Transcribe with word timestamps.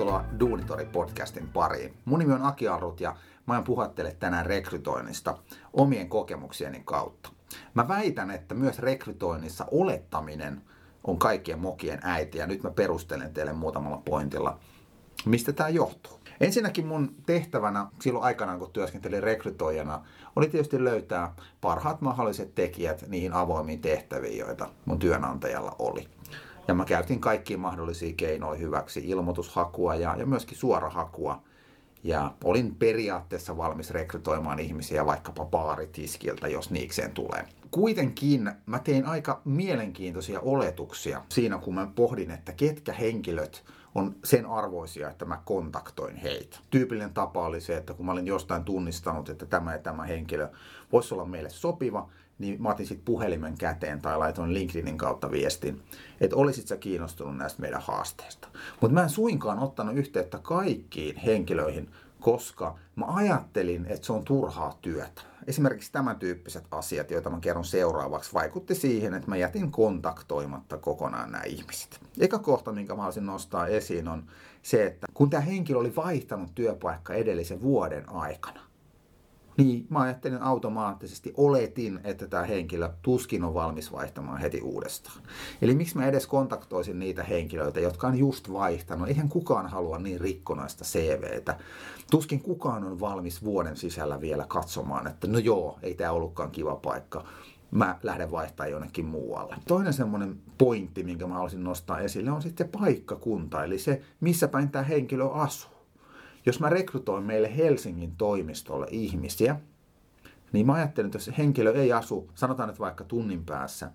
Tervetuloa 0.00 0.24
Duunitori-podcastin 0.40 1.48
pariin. 1.52 1.94
Mun 2.04 2.18
nimi 2.18 2.32
on 2.32 2.42
Aki 2.42 2.68
Arut 2.68 3.00
ja 3.00 3.16
mä 3.46 3.54
oon 3.54 3.64
puhattele 3.64 4.16
tänään 4.20 4.46
rekrytoinnista 4.46 5.38
omien 5.72 6.08
kokemuksieni 6.08 6.82
kautta. 6.84 7.30
Mä 7.74 7.88
väitän, 7.88 8.30
että 8.30 8.54
myös 8.54 8.78
rekrytoinnissa 8.78 9.66
olettaminen 9.70 10.62
on 11.04 11.18
kaikkien 11.18 11.58
mokien 11.58 11.98
äiti 12.02 12.38
ja 12.38 12.46
nyt 12.46 12.62
mä 12.62 12.70
perustelen 12.70 13.34
teille 13.34 13.52
muutamalla 13.52 14.02
pointilla, 14.04 14.58
mistä 15.26 15.52
tämä 15.52 15.68
johtuu. 15.68 16.20
Ensinnäkin 16.40 16.86
mun 16.86 17.14
tehtävänä 17.26 17.86
silloin 18.00 18.24
aikanaan, 18.24 18.58
kun 18.58 18.72
työskentelin 18.72 19.22
rekrytoijana, 19.22 20.04
oli 20.36 20.48
tietysti 20.48 20.84
löytää 20.84 21.34
parhaat 21.60 22.00
mahdolliset 22.00 22.54
tekijät 22.54 23.04
niihin 23.08 23.32
avoimiin 23.32 23.80
tehtäviin, 23.80 24.38
joita 24.38 24.68
mun 24.84 24.98
työnantajalla 24.98 25.76
oli. 25.78 26.08
Ja 26.68 26.74
mä 26.74 26.84
käytin 26.84 27.20
kaikkia 27.20 27.58
mahdollisia 27.58 28.14
keinoja 28.16 28.58
hyväksi, 28.58 29.08
ilmoitushakua 29.08 29.94
ja, 29.94 30.16
ja 30.18 30.26
myöskin 30.26 30.58
suorahakua. 30.58 31.42
Ja 32.04 32.34
olin 32.44 32.74
periaatteessa 32.74 33.56
valmis 33.56 33.90
rekrytoimaan 33.90 34.58
ihmisiä 34.58 35.06
vaikkapa 35.06 35.44
baaritiskiltä, 35.44 36.48
jos 36.48 36.70
niikseen 36.70 37.10
tulee. 37.10 37.44
Kuitenkin 37.70 38.52
mä 38.66 38.78
tein 38.78 39.06
aika 39.06 39.40
mielenkiintoisia 39.44 40.40
oletuksia 40.40 41.22
siinä, 41.28 41.58
kun 41.58 41.74
mä 41.74 41.88
pohdin, 41.94 42.30
että 42.30 42.52
ketkä 42.52 42.92
henkilöt 42.92 43.64
on 43.94 44.14
sen 44.24 44.46
arvoisia, 44.46 45.10
että 45.10 45.24
mä 45.24 45.42
kontaktoin 45.44 46.16
heitä. 46.16 46.58
Tyypillinen 46.70 47.14
tapa 47.14 47.46
oli 47.46 47.60
se, 47.60 47.76
että 47.76 47.94
kun 47.94 48.06
mä 48.06 48.12
olin 48.12 48.26
jostain 48.26 48.64
tunnistanut, 48.64 49.28
että 49.28 49.46
tämä 49.46 49.72
ja 49.72 49.78
tämä 49.78 50.04
henkilö 50.04 50.48
voisi 50.92 51.14
olla 51.14 51.24
meille 51.24 51.50
sopiva, 51.50 52.08
niin 52.40 52.62
mä 52.62 52.68
otin 52.68 52.86
sitten 52.86 53.04
puhelimen 53.04 53.58
käteen 53.58 54.00
tai 54.00 54.18
laitoin 54.18 54.54
LinkedInin 54.54 54.98
kautta 54.98 55.30
viestin, 55.30 55.82
että 56.20 56.36
olisit 56.36 56.66
sä 56.66 56.76
kiinnostunut 56.76 57.36
näistä 57.36 57.62
meidän 57.62 57.82
haasteista. 57.82 58.48
Mutta 58.80 58.94
mä 58.94 59.02
en 59.02 59.10
suinkaan 59.10 59.58
ottanut 59.58 59.96
yhteyttä 59.96 60.38
kaikkiin 60.38 61.16
henkilöihin, 61.16 61.90
koska 62.20 62.78
mä 62.96 63.04
ajattelin, 63.08 63.86
että 63.88 64.06
se 64.06 64.12
on 64.12 64.24
turhaa 64.24 64.78
työtä. 64.82 65.22
Esimerkiksi 65.46 65.92
tämän 65.92 66.18
tyyppiset 66.18 66.64
asiat, 66.70 67.10
joita 67.10 67.30
mä 67.30 67.40
kerron 67.40 67.64
seuraavaksi, 67.64 68.32
vaikutti 68.34 68.74
siihen, 68.74 69.14
että 69.14 69.28
mä 69.28 69.36
jätin 69.36 69.70
kontaktoimatta 69.70 70.78
kokonaan 70.78 71.32
nämä 71.32 71.44
ihmiset. 71.44 72.00
Eka 72.18 72.38
kohta, 72.38 72.72
minkä 72.72 72.94
mä 72.94 72.96
haluaisin 72.96 73.26
nostaa 73.26 73.66
esiin, 73.66 74.08
on 74.08 74.24
se, 74.62 74.86
että 74.86 75.06
kun 75.14 75.30
tämä 75.30 75.40
henkilö 75.40 75.78
oli 75.78 75.96
vaihtanut 75.96 76.54
työpaikka 76.54 77.14
edellisen 77.14 77.62
vuoden 77.62 78.08
aikana, 78.08 78.60
niin 79.56 79.86
mä 79.88 80.00
ajattelin 80.00 80.42
automaattisesti, 80.42 81.32
oletin, 81.36 82.00
että 82.04 82.26
tämä 82.26 82.42
henkilö 82.42 82.90
tuskin 83.02 83.44
on 83.44 83.54
valmis 83.54 83.92
vaihtamaan 83.92 84.40
heti 84.40 84.60
uudestaan. 84.60 85.16
Eli 85.62 85.74
miksi 85.74 85.96
mä 85.96 86.06
edes 86.06 86.26
kontaktoisin 86.26 86.98
niitä 86.98 87.24
henkilöitä, 87.24 87.80
jotka 87.80 88.06
on 88.06 88.18
just 88.18 88.52
vaihtanut. 88.52 89.08
Eihän 89.08 89.28
kukaan 89.28 89.66
halua 89.66 89.98
niin 89.98 90.20
rikkonaista 90.20 90.84
CVtä. 90.84 91.58
Tuskin 92.10 92.42
kukaan 92.42 92.84
on 92.84 93.00
valmis 93.00 93.44
vuoden 93.44 93.76
sisällä 93.76 94.20
vielä 94.20 94.44
katsomaan, 94.48 95.06
että 95.06 95.26
no 95.26 95.38
joo, 95.38 95.78
ei 95.82 95.94
tämä 95.94 96.12
ollutkaan 96.12 96.50
kiva 96.50 96.76
paikka 96.76 97.24
mä 97.70 97.98
lähden 98.02 98.30
vaihtaa 98.30 98.66
jonnekin 98.66 99.04
muualle. 99.04 99.56
Toinen 99.68 99.92
semmoinen 99.92 100.38
pointti, 100.58 101.04
minkä 101.04 101.26
mä 101.26 101.34
haluaisin 101.34 101.64
nostaa 101.64 102.00
esille, 102.00 102.30
on 102.30 102.42
sitten 102.42 102.68
paikkakunta, 102.68 103.64
eli 103.64 103.78
se, 103.78 104.02
missä 104.20 104.48
päin 104.48 104.70
tämä 104.70 104.84
henkilö 104.84 105.28
asuu. 105.28 105.69
Jos 106.46 106.60
mä 106.60 106.68
rekrytoin 106.68 107.24
meille 107.24 107.56
Helsingin 107.56 108.16
toimistolle 108.16 108.86
ihmisiä, 108.90 109.56
niin 110.52 110.66
mä 110.66 110.72
ajattelin, 110.72 111.06
että 111.06 111.18
jos 111.18 111.38
henkilö 111.38 111.72
ei 111.72 111.92
asu, 111.92 112.30
sanotaan 112.34 112.68
nyt 112.68 112.80
vaikka 112.80 113.04
tunnin 113.04 113.44
päässä 113.44 113.90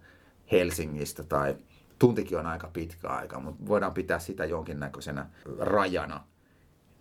Helsingistä 0.51 1.23
tai 1.23 1.55
tuntikin 1.99 2.39
on 2.39 2.45
aika 2.45 2.69
pitkä 2.73 3.07
aika, 3.07 3.39
mutta 3.39 3.67
voidaan 3.67 3.93
pitää 3.93 4.19
sitä 4.19 4.45
jonkinnäköisenä 4.45 5.29
rajana, 5.59 6.23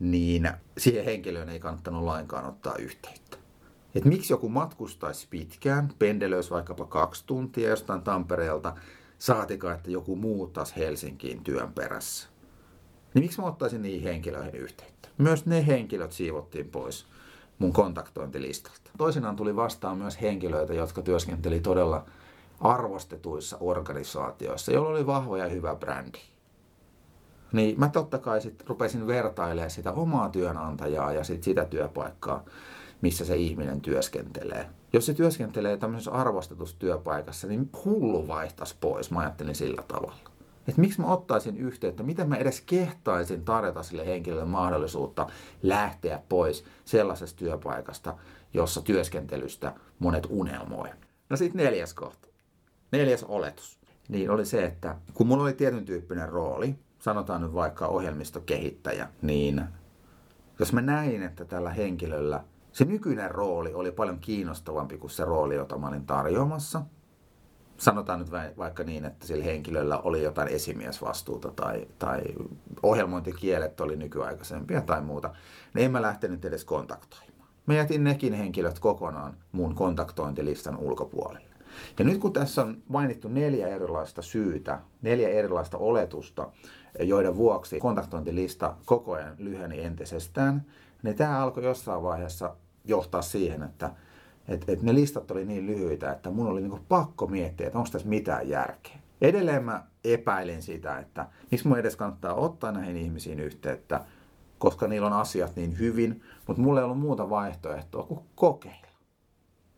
niin 0.00 0.50
siihen 0.78 1.04
henkilöön 1.04 1.48
ei 1.48 1.60
kannattanut 1.60 2.04
lainkaan 2.04 2.44
ottaa 2.44 2.76
yhteyttä. 2.76 3.36
Et 3.94 4.04
miksi 4.04 4.32
joku 4.32 4.48
matkustaisi 4.48 5.26
pitkään, 5.30 5.88
pendelöisi 5.98 6.50
vaikkapa 6.50 6.84
kaksi 6.84 7.24
tuntia 7.26 7.68
jostain 7.68 8.02
Tampereelta, 8.02 8.76
saatika, 9.18 9.72
että 9.72 9.90
joku 9.90 10.16
muuttaisi 10.16 10.76
Helsinkiin 10.76 11.44
työn 11.44 11.72
perässä. 11.72 12.33
Niin 13.14 13.24
miksi 13.24 13.40
mä 13.40 13.46
ottaisin 13.46 13.82
niihin 13.82 14.02
henkilöihin 14.02 14.54
yhteyttä? 14.54 15.08
Myös 15.18 15.46
ne 15.46 15.66
henkilöt 15.66 16.12
siivottiin 16.12 16.68
pois 16.68 17.06
mun 17.58 17.72
kontaktointilistalta. 17.72 18.90
Toisinaan 18.98 19.36
tuli 19.36 19.56
vastaan 19.56 19.98
myös 19.98 20.20
henkilöitä, 20.20 20.74
jotka 20.74 21.02
työskenteli 21.02 21.60
todella 21.60 22.04
arvostetuissa 22.60 23.56
organisaatioissa, 23.60 24.72
joilla 24.72 24.90
oli 24.90 25.06
vahva 25.06 25.38
ja 25.38 25.48
hyvä 25.48 25.74
brändi. 25.74 26.18
Niin 27.52 27.80
mä 27.80 27.88
totta 27.88 28.18
kai 28.18 28.40
sitten 28.40 28.66
rupesin 28.66 29.06
vertailemaan 29.06 29.70
sitä 29.70 29.92
omaa 29.92 30.28
työnantajaa 30.28 31.12
ja 31.12 31.24
sit 31.24 31.42
sitä 31.42 31.64
työpaikkaa, 31.64 32.44
missä 33.00 33.24
se 33.24 33.36
ihminen 33.36 33.80
työskentelee. 33.80 34.66
Jos 34.92 35.06
se 35.06 35.14
työskentelee 35.14 35.76
tämmöisessä 35.76 36.10
arvostetussa 36.10 36.78
työpaikassa, 36.78 37.46
niin 37.46 37.70
hullu 37.84 38.28
vaihtaisi 38.28 38.76
pois, 38.80 39.10
mä 39.10 39.20
ajattelin 39.20 39.54
sillä 39.54 39.82
tavalla 39.88 40.33
että 40.68 40.80
miksi 40.80 41.00
mä 41.00 41.06
ottaisin 41.06 41.56
yhteyttä, 41.56 42.02
miten 42.02 42.28
mä 42.28 42.36
edes 42.36 42.60
kehtaisin 42.60 43.44
tarjota 43.44 43.82
sille 43.82 44.06
henkilölle 44.06 44.44
mahdollisuutta 44.44 45.26
lähteä 45.62 46.22
pois 46.28 46.64
sellaisesta 46.84 47.38
työpaikasta, 47.38 48.16
jossa 48.54 48.82
työskentelystä 48.82 49.72
monet 49.98 50.26
unelmoi. 50.30 50.88
No 51.30 51.36
sitten 51.36 51.64
neljäs 51.64 51.94
kohta. 51.94 52.28
Neljäs 52.92 53.24
oletus. 53.24 53.78
Niin 54.08 54.30
oli 54.30 54.44
se, 54.44 54.64
että 54.64 54.96
kun 55.14 55.26
mulla 55.26 55.42
oli 55.42 55.52
tietyn 55.52 55.84
tyyppinen 55.84 56.28
rooli, 56.28 56.74
sanotaan 56.98 57.42
nyt 57.42 57.54
vaikka 57.54 57.86
ohjelmistokehittäjä, 57.86 59.08
niin 59.22 59.64
jos 60.58 60.72
mä 60.72 60.80
näin, 60.80 61.22
että 61.22 61.44
tällä 61.44 61.70
henkilöllä 61.70 62.44
se 62.72 62.84
nykyinen 62.84 63.30
rooli 63.30 63.74
oli 63.74 63.92
paljon 63.92 64.18
kiinnostavampi 64.18 64.98
kuin 64.98 65.10
se 65.10 65.24
rooli, 65.24 65.54
jota 65.54 65.78
mä 65.78 65.88
olin 65.88 66.06
tarjoamassa– 66.06 66.82
sanotaan 67.78 68.18
nyt 68.18 68.30
vaikka 68.56 68.84
niin, 68.84 69.04
että 69.04 69.26
sillä 69.26 69.44
henkilöllä 69.44 69.98
oli 69.98 70.22
jotain 70.22 70.48
esimiesvastuuta 70.48 71.50
tai, 71.50 71.88
tai 71.98 72.22
ohjelmointikielet 72.82 73.80
oli 73.80 73.96
nykyaikaisempia 73.96 74.80
tai 74.80 75.02
muuta, 75.02 75.34
niin 75.74 75.84
en 75.84 75.92
mä 75.92 76.02
lähtenyt 76.02 76.44
edes 76.44 76.64
kontaktoimaan. 76.64 77.48
Mä 77.66 77.74
jätin 77.74 78.04
nekin 78.04 78.32
henkilöt 78.32 78.78
kokonaan 78.78 79.36
mun 79.52 79.74
kontaktointilistan 79.74 80.76
ulkopuolelle. 80.76 81.54
Ja 81.98 82.04
nyt 82.04 82.18
kun 82.18 82.32
tässä 82.32 82.62
on 82.62 82.82
mainittu 82.88 83.28
neljä 83.28 83.68
erilaista 83.68 84.22
syytä, 84.22 84.80
neljä 85.02 85.28
erilaista 85.28 85.78
oletusta, 85.78 86.50
joiden 87.00 87.36
vuoksi 87.36 87.78
kontaktointilista 87.80 88.76
koko 88.84 89.12
ajan 89.12 89.34
lyheni 89.38 89.84
entisestään, 89.84 90.64
niin 91.02 91.16
tämä 91.16 91.42
alkoi 91.42 91.64
jossain 91.64 92.02
vaiheessa 92.02 92.56
johtaa 92.84 93.22
siihen, 93.22 93.62
että 93.62 93.90
et, 94.48 94.68
et 94.68 94.82
ne 94.82 94.94
listat 94.94 95.30
oli 95.30 95.44
niin 95.44 95.66
lyhyitä, 95.66 96.12
että 96.12 96.30
mun 96.30 96.46
oli 96.46 96.60
niinku 96.60 96.80
pakko 96.88 97.26
miettiä, 97.26 97.66
että 97.66 97.78
onko 97.78 97.90
tässä 97.92 98.08
mitään 98.08 98.48
järkeä. 98.48 98.96
Edelleen 99.20 99.64
mä 99.64 99.84
epäilin 100.04 100.62
sitä, 100.62 100.98
että 100.98 101.28
miksi 101.50 101.68
mun 101.68 101.78
edes 101.78 101.96
kannattaa 101.96 102.34
ottaa 102.34 102.72
näihin 102.72 102.96
ihmisiin 102.96 103.40
yhteyttä, 103.40 104.04
koska 104.58 104.88
niillä 104.88 105.06
on 105.06 105.12
asiat 105.12 105.56
niin 105.56 105.78
hyvin, 105.78 106.22
mutta 106.46 106.62
mulla 106.62 106.80
ei 106.80 106.84
ollut 106.84 107.00
muuta 107.00 107.30
vaihtoehtoa 107.30 108.02
kuin 108.02 108.20
kokeilla. 108.34 108.88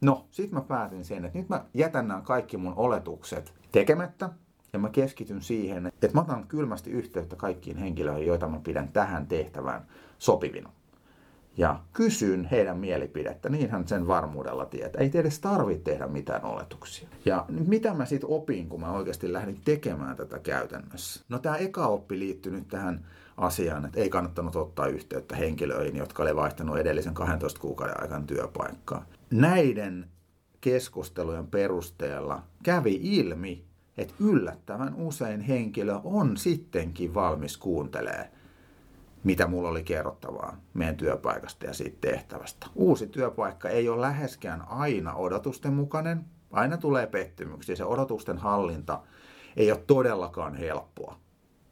No, 0.00 0.27
sit 0.31 0.53
mä 0.53 0.60
päätin 0.60 1.04
sen, 1.04 1.25
että 1.25 1.38
nyt 1.38 1.48
mä 1.48 1.65
jätän 1.75 2.09
nämä 2.09 2.21
kaikki 2.21 2.56
mun 2.56 2.75
oletukset 2.77 3.54
tekemättä, 3.72 4.31
ja 4.72 4.78
mä 4.78 4.88
keskityn 4.88 5.43
siihen, 5.43 5.87
että 5.87 6.10
mä 6.15 6.21
otan 6.21 6.48
kylmästi 6.48 6.91
yhteyttä 6.91 7.36
kaikkiin 7.36 7.77
henkilöihin, 7.77 8.27
joita 8.27 8.48
mä 8.48 8.60
pidän 8.65 8.89
tähän 8.89 9.27
tehtävään 9.27 9.86
sopivina 10.18 10.71
ja 11.56 11.80
kysyn 11.92 12.44
heidän 12.44 12.78
mielipidettä, 12.78 13.48
niin 13.48 13.70
hän 13.70 13.88
sen 13.88 14.06
varmuudella 14.06 14.64
tietää. 14.64 15.00
Ei 15.00 15.10
edes 15.14 15.38
tarvitse 15.38 15.91
tehdä 15.91 16.06
mitään 16.06 16.44
oletuksia. 16.44 17.08
Ja 17.24 17.44
mitä 17.48 17.94
mä 17.94 18.06
sitten 18.06 18.30
opin, 18.30 18.68
kun 18.68 18.80
mä 18.80 18.92
oikeasti 18.92 19.32
lähdin 19.32 19.60
tekemään 19.64 20.16
tätä 20.16 20.38
käytännössä? 20.38 21.24
No 21.28 21.38
tämä 21.38 21.56
eka 21.56 21.86
oppi 21.86 22.18
liittyy 22.18 22.53
nyt 22.53 22.68
tähän 22.68 23.06
asiaan, 23.36 23.84
että 23.84 24.00
ei 24.00 24.08
kannattanut 24.08 24.56
ottaa 24.56 24.86
yhteyttä 24.86 25.36
henkilöihin, 25.36 25.97
jotka 25.97 26.22
oli 26.22 26.36
vaihtanut 26.36 26.78
edellisen 26.78 27.14
12 27.14 27.60
kuukauden 27.60 28.00
aikana 28.00 28.24
työpaikkaa. 28.26 29.06
Näiden 29.30 30.06
keskustelujen 30.60 31.47
perusteella 31.47 32.42
kävi 32.62 33.00
ilmi, 33.03 33.64
että 33.98 34.14
yllättävän 34.20 34.94
usein 34.94 35.41
henkilö 35.41 36.00
on 36.04 36.36
sittenkin 36.36 37.14
valmis 37.14 37.56
kuuntelemaan 37.56 38.26
mitä 39.27 39.47
mulla 39.47 39.69
oli 39.69 39.83
kerrottavaa 39.83 40.57
meidän 40.75 40.97
työpaikasta 40.97 41.67
ja 41.67 41.73
siitä 41.73 41.99
tehtävästä. 42.01 42.67
Uusi 42.75 43.07
työpaikka 43.07 43.69
ei 43.69 43.89
ole 43.89 44.01
läheskään 44.01 44.69
aina 44.69 45.15
odotusten 45.15 45.73
mukainen. 45.73 46.25
Aina 46.51 46.77
tulee 46.77 47.07
pettymyksiä. 47.07 47.77
Se 47.77 47.84
odotusten 47.84 48.39
hallinta 48.39 49.01
ei 49.57 49.73
ole 49.73 49.83
todellakaan 49.87 50.55
helppoa. 50.55 51.19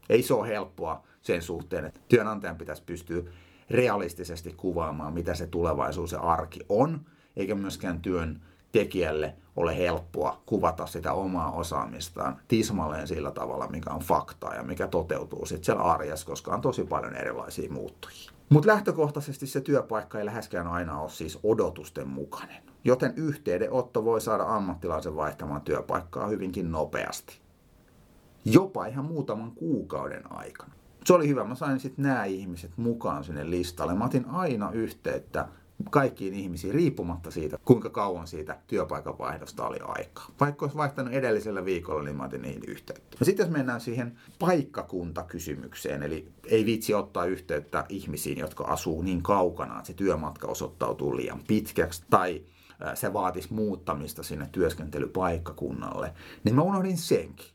Ei 0.08 0.22
se 0.22 0.34
ole 0.34 0.48
helppoa 0.48 1.02
sen 1.22 1.42
suhteen, 1.42 1.84
että 1.84 2.00
työnantajan 2.08 2.56
pitäisi 2.56 2.82
pystyä 2.86 3.22
realistisesti 3.70 4.54
kuvaamaan, 4.56 5.14
mitä 5.14 5.34
se 5.34 5.46
tulevaisuus 5.46 6.12
ja 6.12 6.20
arki 6.20 6.60
on, 6.68 7.00
eikä 7.36 7.54
myöskään 7.54 8.00
työn 8.00 8.40
tekijälle 8.74 9.34
ole 9.56 9.78
helppoa 9.78 10.42
kuvata 10.46 10.86
sitä 10.86 11.12
omaa 11.12 11.52
osaamistaan 11.52 12.36
tismalleen 12.48 13.08
sillä 13.08 13.30
tavalla, 13.30 13.66
mikä 13.66 13.90
on 13.90 14.00
faktaa 14.00 14.54
ja 14.54 14.62
mikä 14.62 14.86
toteutuu 14.86 15.46
sitten 15.46 15.64
siellä 15.64 15.82
arjessa, 15.82 16.26
koska 16.26 16.54
on 16.54 16.60
tosi 16.60 16.84
paljon 16.84 17.16
erilaisia 17.16 17.72
muuttujia. 17.72 18.30
Mutta 18.48 18.68
lähtökohtaisesti 18.68 19.46
se 19.46 19.60
työpaikka 19.60 20.18
ei 20.18 20.24
läheskään 20.24 20.66
aina 20.66 21.00
ole 21.00 21.10
siis 21.10 21.38
odotusten 21.42 22.08
mukainen, 22.08 22.62
joten 22.84 23.12
yhteydenotto 23.16 24.04
voi 24.04 24.20
saada 24.20 24.44
ammattilaisen 24.44 25.16
vaihtamaan 25.16 25.62
työpaikkaa 25.62 26.26
hyvinkin 26.26 26.72
nopeasti. 26.72 27.40
Jopa 28.44 28.86
ihan 28.86 29.04
muutaman 29.04 29.52
kuukauden 29.52 30.32
aikana. 30.32 30.72
Se 31.04 31.12
oli 31.12 31.28
hyvä, 31.28 31.44
mä 31.44 31.54
sain 31.54 31.80
sitten 31.80 32.02
nämä 32.02 32.24
ihmiset 32.24 32.70
mukaan 32.76 33.24
sinne 33.24 33.50
listalle. 33.50 33.94
Mä 33.94 34.04
otin 34.04 34.28
aina 34.28 34.70
yhteyttä 34.70 35.48
kaikkiin 35.90 36.34
ihmisiin 36.34 36.74
riippumatta 36.74 37.30
siitä, 37.30 37.58
kuinka 37.64 37.90
kauan 37.90 38.26
siitä 38.26 38.58
työpaikan 38.66 39.18
vaihdosta 39.18 39.66
oli 39.66 39.78
aikaa. 39.82 40.26
Vaikka 40.40 40.64
olisi 40.64 40.76
vaihtanut 40.76 41.12
edellisellä 41.12 41.64
viikolla, 41.64 42.02
niin 42.02 42.16
mä 42.16 42.24
otin 42.24 42.42
niihin 42.42 42.62
yhteyttä. 42.66 43.16
No 43.20 43.24
sitten 43.24 43.44
jos 43.44 43.52
mennään 43.52 43.80
siihen 43.80 44.18
paikkakuntakysymykseen, 44.38 46.02
eli 46.02 46.28
ei 46.46 46.66
vitsi 46.66 46.94
ottaa 46.94 47.24
yhteyttä 47.24 47.84
ihmisiin, 47.88 48.38
jotka 48.38 48.64
asuu 48.64 49.02
niin 49.02 49.22
kaukana, 49.22 49.74
että 49.74 49.86
se 49.86 49.94
työmatka 49.94 50.48
osoittautuu 50.48 51.16
liian 51.16 51.40
pitkäksi, 51.48 52.02
tai 52.10 52.42
se 52.94 53.12
vaatisi 53.12 53.54
muuttamista 53.54 54.22
sinne 54.22 54.48
työskentelypaikkakunnalle, 54.52 56.14
niin 56.44 56.54
mä 56.54 56.62
unohdin 56.62 56.98
senkin. 56.98 57.46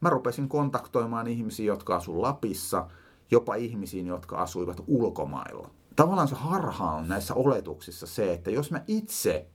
Mä 0.00 0.10
rupesin 0.10 0.48
kontaktoimaan 0.48 1.26
ihmisiä, 1.26 1.66
jotka 1.66 1.96
asuivat 1.96 2.22
Lapissa, 2.22 2.88
jopa 3.30 3.54
ihmisiin, 3.54 4.06
jotka 4.06 4.36
asuivat 4.36 4.82
ulkomailla 4.86 5.70
tavallaan 5.96 6.28
se 6.28 6.34
harha 6.34 6.92
on 6.92 7.08
näissä 7.08 7.34
oletuksissa 7.34 8.06
se, 8.06 8.32
että 8.32 8.50
jos 8.50 8.70
mä 8.70 8.84
itse 8.86 9.46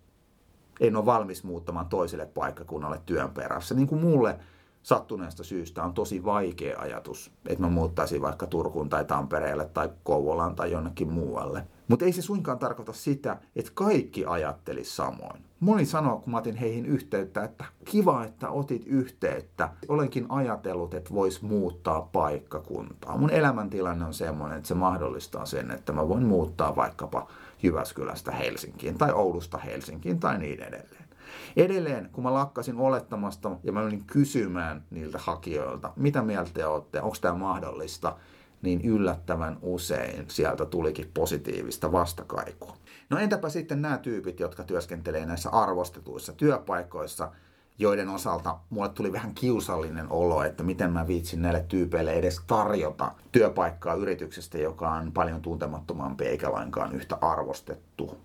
en 0.79 0.95
ole 0.95 1.05
valmis 1.05 1.43
muuttamaan 1.43 1.89
toiselle 1.89 2.25
paikkakunnalle 2.25 3.01
työn 3.05 3.31
perässä, 3.31 3.75
niin 3.75 3.87
kuin 3.87 4.01
mulle 4.01 4.39
sattuneesta 4.83 5.43
syystä 5.43 5.83
on 5.83 5.93
tosi 5.93 6.25
vaikea 6.25 6.79
ajatus, 6.79 7.31
että 7.47 7.63
mä 7.63 7.69
muuttaisin 7.69 8.21
vaikka 8.21 8.47
Turkuun 8.47 8.89
tai 8.89 9.05
Tampereelle 9.05 9.65
tai 9.65 9.89
Kouvolaan 10.03 10.55
tai 10.55 10.71
jonnekin 10.71 11.11
muualle. 11.11 11.67
Mutta 11.87 12.05
ei 12.05 12.13
se 12.13 12.21
suinkaan 12.21 12.59
tarkoita 12.59 12.93
sitä, 12.93 13.37
että 13.55 13.71
kaikki 13.73 14.25
ajattelisi 14.25 14.95
samoin. 14.95 15.41
Moni 15.59 15.85
sanoo, 15.85 16.19
kun 16.19 16.31
mä 16.31 16.37
otin 16.37 16.55
heihin 16.55 16.85
yhteyttä, 16.85 17.43
että 17.43 17.65
kiva, 17.85 18.23
että 18.23 18.49
otit 18.49 18.83
yhteyttä. 18.85 19.69
Olenkin 19.87 20.25
ajatellut, 20.29 20.93
että 20.93 21.13
vois 21.13 21.41
muuttaa 21.41 22.01
paikkakuntaa. 22.01 23.17
Mun 23.17 23.29
elämäntilanne 23.29 24.05
on 24.05 24.13
semmoinen, 24.13 24.57
että 24.57 24.67
se 24.67 24.73
mahdollistaa 24.73 25.45
sen, 25.45 25.71
että 25.71 25.93
mä 25.93 26.09
voin 26.09 26.25
muuttaa 26.25 26.75
vaikkapa 26.75 27.27
Jyväskylästä 27.63 28.31
Helsinkiin 28.31 28.97
tai 28.97 29.11
Oulusta 29.11 29.57
Helsinkiin 29.57 30.19
tai 30.19 30.37
niin 30.37 30.59
edelleen. 30.59 31.07
Edelleen, 31.55 32.09
kun 32.11 32.23
mä 32.23 32.33
lakkasin 32.33 32.77
olettamasta 32.77 33.51
ja 33.63 33.71
mä 33.71 33.83
menin 33.83 34.05
kysymään 34.05 34.83
niiltä 34.89 35.19
hakijoilta, 35.21 35.93
mitä 35.95 36.21
mieltä 36.21 36.51
te 36.53 36.65
olette, 36.65 37.01
onko 37.01 37.15
tämä 37.21 37.33
mahdollista, 37.33 38.17
niin 38.61 38.81
yllättävän 38.81 39.57
usein 39.61 40.25
sieltä 40.27 40.65
tulikin 40.65 41.11
positiivista 41.13 41.91
vastakaikua. 41.91 42.77
No 43.09 43.17
entäpä 43.17 43.49
sitten 43.49 43.81
nämä 43.81 43.97
tyypit, 43.97 44.39
jotka 44.39 44.63
työskentelee 44.63 45.25
näissä 45.25 45.49
arvostetuissa 45.49 46.33
työpaikoissa, 46.33 47.31
joiden 47.79 48.09
osalta 48.09 48.57
mulle 48.69 48.89
tuli 48.89 49.11
vähän 49.11 49.33
kiusallinen 49.35 50.11
olo, 50.11 50.43
että 50.43 50.63
miten 50.63 50.91
mä 50.91 51.07
viitsin 51.07 51.41
näille 51.41 51.65
tyypeille 51.67 52.13
edes 52.13 52.41
tarjota 52.47 53.11
työpaikkaa 53.31 53.93
yrityksestä, 53.93 54.57
joka 54.57 54.91
on 54.91 55.11
paljon 55.11 55.41
tuntemattomampi 55.41 56.25
eikä 56.25 56.51
lainkaan 56.51 56.95
yhtä 56.95 57.17
arvostettu. 57.21 58.17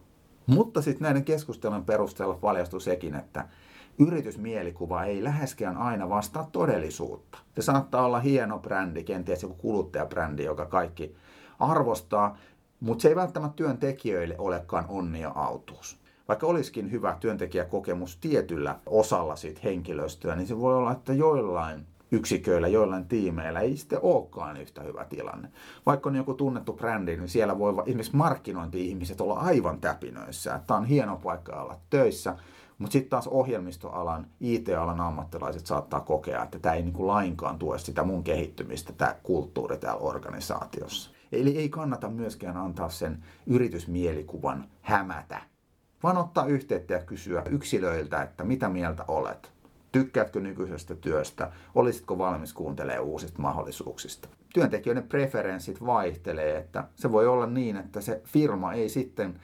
Mutta 0.46 0.82
sitten 0.82 1.04
näiden 1.04 1.24
keskustelun 1.24 1.84
perusteella 1.84 2.34
paljastui 2.34 2.80
sekin, 2.80 3.14
että 3.14 3.48
yritysmielikuva 3.98 5.04
ei 5.04 5.24
läheskään 5.24 5.76
aina 5.76 6.08
vastaa 6.08 6.48
todellisuutta. 6.52 7.38
Se 7.54 7.62
saattaa 7.62 8.06
olla 8.06 8.20
hieno 8.20 8.58
brändi, 8.58 9.04
kenties 9.04 9.42
joku 9.42 9.54
kuluttajabrändi, 9.54 10.44
joka 10.44 10.66
kaikki 10.66 11.16
arvostaa, 11.58 12.36
mutta 12.80 13.02
se 13.02 13.08
ei 13.08 13.16
välttämättä 13.16 13.56
työntekijöille 13.56 14.34
olekaan 14.38 14.84
onni 14.88 15.20
ja 15.20 15.32
autuus. 15.34 16.02
Vaikka 16.28 16.46
olisikin 16.46 16.90
hyvä 16.90 17.16
työntekijäkokemus 17.20 18.16
tietyllä 18.16 18.78
osalla 18.86 19.36
siitä 19.36 19.60
henkilöstöä, 19.64 20.36
niin 20.36 20.46
se 20.46 20.58
voi 20.58 20.74
olla, 20.74 20.92
että 20.92 21.12
joillain 21.12 21.86
yksiköillä, 22.12 22.68
joillain 22.68 23.04
tiimeillä 23.04 23.60
ei 23.60 23.76
sitten 23.76 23.98
olekaan 24.02 24.56
yhtä 24.56 24.82
hyvä 24.82 25.04
tilanne. 25.04 25.48
Vaikka 25.86 26.08
on 26.08 26.16
joku 26.16 26.34
tunnettu 26.34 26.72
brändi, 26.72 27.16
niin 27.16 27.28
siellä 27.28 27.58
voi 27.58 27.74
esimerkiksi 27.86 28.16
markkinointi-ihmiset 28.16 29.20
olla 29.20 29.40
aivan 29.40 29.80
täpinöissä. 29.80 30.60
Tämä 30.66 30.78
on 30.78 30.86
hieno 30.86 31.16
paikka 31.16 31.62
olla 31.62 31.76
töissä, 31.90 32.36
mutta 32.78 32.92
sitten 32.92 33.10
taas 33.10 33.28
ohjelmistoalan, 33.28 34.26
IT-alan 34.40 35.00
ammattilaiset 35.00 35.66
saattaa 35.66 36.00
kokea, 36.00 36.42
että 36.42 36.58
tämä 36.58 36.74
ei 36.74 36.82
niin 36.82 36.92
kuin 36.92 37.06
lainkaan 37.06 37.58
tue 37.58 37.78
sitä 37.78 38.02
mun 38.02 38.24
kehittymistä, 38.24 38.92
tämä 38.92 39.16
kulttuuri 39.22 39.76
täällä 39.76 40.00
organisaatiossa. 40.00 41.10
Eli 41.32 41.58
ei 41.58 41.68
kannata 41.68 42.08
myöskään 42.08 42.56
antaa 42.56 42.88
sen 42.88 43.24
yritysmielikuvan 43.46 44.64
hämätä, 44.80 45.42
vaan 46.02 46.16
ottaa 46.16 46.46
yhteyttä 46.46 46.94
ja 46.94 47.02
kysyä 47.02 47.42
yksilöiltä, 47.50 48.22
että 48.22 48.44
mitä 48.44 48.68
mieltä 48.68 49.04
olet. 49.08 49.52
Tykkäätkö 49.92 50.40
nykyisestä 50.40 50.94
työstä? 50.94 51.52
Olisitko 51.74 52.18
valmis 52.18 52.52
kuuntelemaan 52.52 53.04
uusista 53.04 53.42
mahdollisuuksista? 53.42 54.28
Työntekijöiden 54.54 55.08
preferenssit 55.08 55.86
vaihtelee, 55.86 56.56
että 56.56 56.84
se 56.94 57.12
voi 57.12 57.26
olla 57.26 57.46
niin, 57.46 57.76
että 57.76 58.00
se 58.00 58.22
firma 58.24 58.72
ei 58.72 58.88
sitten 58.88 59.40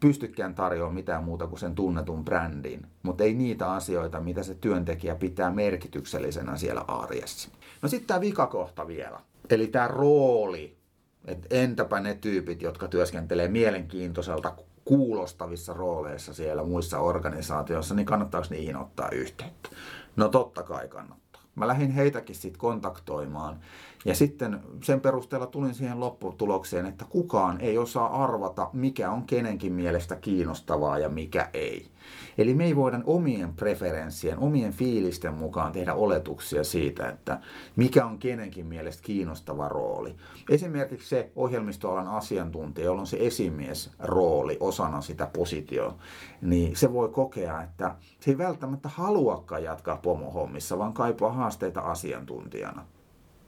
pystykään 0.00 0.54
tarjoamaan 0.54 0.94
mitään 0.94 1.24
muuta 1.24 1.46
kuin 1.46 1.58
sen 1.58 1.74
tunnetun 1.74 2.24
brändin, 2.24 2.86
mutta 3.02 3.24
ei 3.24 3.34
niitä 3.34 3.72
asioita, 3.72 4.20
mitä 4.20 4.42
se 4.42 4.54
työntekijä 4.54 5.14
pitää 5.14 5.50
merkityksellisenä 5.50 6.56
siellä 6.56 6.84
arjessa. 6.88 7.48
No 7.82 7.88
sitten 7.88 8.06
tämä 8.06 8.20
vikakohta 8.20 8.86
vielä, 8.86 9.20
eli 9.50 9.66
tämä 9.66 9.88
rooli, 9.88 10.76
että 11.24 11.46
entäpä 11.50 12.00
ne 12.00 12.14
tyypit, 12.14 12.62
jotka 12.62 12.88
työskentelee 12.88 13.48
mielenkiintoiselta 13.48 14.54
kuulostavissa 14.84 15.72
rooleissa 15.72 16.34
siellä 16.34 16.64
muissa 16.64 16.98
organisaatioissa, 16.98 17.94
niin 17.94 18.06
kannattaako 18.06 18.46
niihin 18.50 18.76
ottaa 18.76 19.08
yhteyttä? 19.10 19.68
No 20.16 20.28
totta 20.28 20.62
kai 20.62 20.88
kannattaa. 20.88 21.29
Mä 21.54 21.68
lähdin 21.68 21.90
heitäkin 21.90 22.36
sitten 22.36 22.60
kontaktoimaan 22.60 23.60
ja 24.04 24.14
sitten 24.14 24.60
sen 24.84 25.00
perusteella 25.00 25.46
tulin 25.46 25.74
siihen 25.74 26.00
lopputulokseen, 26.00 26.86
että 26.86 27.04
kukaan 27.04 27.60
ei 27.60 27.78
osaa 27.78 28.24
arvata, 28.24 28.70
mikä 28.72 29.10
on 29.10 29.24
kenenkin 29.24 29.72
mielestä 29.72 30.16
kiinnostavaa 30.16 30.98
ja 30.98 31.08
mikä 31.08 31.50
ei. 31.54 31.90
Eli 32.38 32.54
me 32.54 32.64
ei 32.64 32.76
voida 32.76 33.00
omien 33.04 33.54
preferenssien, 33.54 34.38
omien 34.38 34.72
fiilisten 34.72 35.34
mukaan 35.34 35.72
tehdä 35.72 35.94
oletuksia 35.94 36.64
siitä, 36.64 37.08
että 37.08 37.40
mikä 37.76 38.06
on 38.06 38.18
kenenkin 38.18 38.66
mielestä 38.66 39.02
kiinnostava 39.02 39.68
rooli. 39.68 40.14
Esimerkiksi 40.50 41.08
se 41.08 41.30
ohjelmistoalan 41.36 42.08
asiantuntija, 42.08 42.84
jolla 42.84 43.00
on 43.00 43.06
se 43.06 43.16
esimiesrooli 43.20 44.56
osana 44.60 45.00
sitä 45.00 45.26
positioa, 45.26 45.94
niin 46.42 46.76
se 46.76 46.92
voi 46.92 47.08
kokea, 47.08 47.62
että 47.62 47.94
se 48.20 48.30
ei 48.30 48.38
välttämättä 48.38 48.88
haluakaan 48.88 49.64
jatkaa 49.64 49.96
pomohommissa, 49.96 50.78
vaan 50.78 50.92
kaipaa 50.92 51.32
haasteita 51.32 51.80
asiantuntijana 51.80 52.84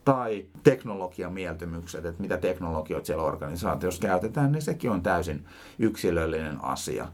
tai 0.05 0.47
teknologian 0.63 1.33
mieltymykset, 1.33 2.05
että 2.05 2.23
mitä 2.23 2.37
teknologioita 2.37 3.07
siellä 3.07 3.23
organisaatiossa 3.23 4.03
käytetään, 4.03 4.53
niin 4.53 4.63
sekin 4.63 4.91
on 4.91 5.03
täysin 5.03 5.45
yksilöllinen 5.79 6.65
asia. 6.65 7.09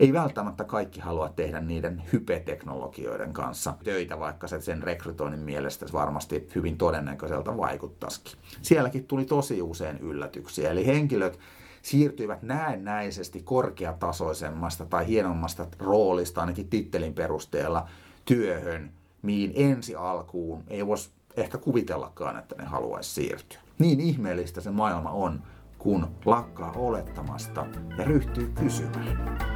Ei 0.00 0.12
välttämättä 0.12 0.64
kaikki 0.64 1.00
halua 1.00 1.28
tehdä 1.28 1.60
niiden 1.60 2.02
hypeteknologioiden 2.12 3.32
kanssa 3.32 3.74
töitä, 3.84 4.18
vaikka 4.20 4.48
se 4.48 4.60
sen 4.60 4.82
rekrytoinnin 4.82 5.40
mielestä 5.40 5.86
varmasti 5.92 6.48
hyvin 6.54 6.78
todennäköiseltä 6.78 7.56
vaikuttaisikin. 7.56 8.32
Sielläkin 8.62 9.04
tuli 9.04 9.24
tosi 9.24 9.62
usein 9.62 9.98
yllätyksiä, 9.98 10.70
eli 10.70 10.86
henkilöt 10.86 11.38
siirtyivät 11.82 12.42
näennäisesti 12.42 13.42
korkeatasoisemmasta 13.42 14.86
tai 14.86 15.06
hienommasta 15.06 15.66
roolista, 15.78 16.40
ainakin 16.40 16.68
tittelin 16.68 17.14
perusteella, 17.14 17.88
työhön, 18.24 18.92
mihin 19.22 19.52
ensi 19.54 19.94
alkuun 19.94 20.64
ei 20.68 20.86
voisi 20.86 21.10
ehkä 21.36 21.58
kuvitellakaan, 21.58 22.38
että 22.38 22.54
ne 22.58 22.64
haluaisi 22.64 23.10
siirtyä. 23.10 23.58
Niin 23.78 24.00
ihmeellistä 24.00 24.60
se 24.60 24.70
maailma 24.70 25.10
on, 25.10 25.42
kun 25.78 26.08
lakkaa 26.24 26.72
olettamasta 26.72 27.66
ja 27.98 28.04
ryhtyy 28.04 28.52
kysymään. 28.60 29.55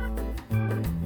Thank 0.51 0.87
you. 0.87 1.00